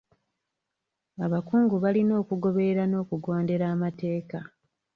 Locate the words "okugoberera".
2.21-2.83